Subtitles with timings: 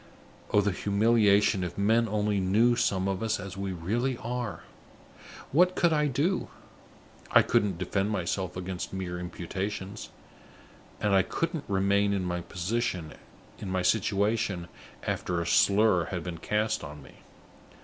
[0.49, 4.63] Oh, the humiliation if men only knew some of us as we really are!
[5.51, 6.47] What could I do?
[7.29, 10.09] I couldn't defend myself against mere imputations;
[10.99, 14.67] and I couldn't remain in my situation
[15.05, 17.17] after a slur had been cast on me.